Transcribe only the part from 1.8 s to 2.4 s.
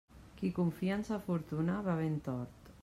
va ben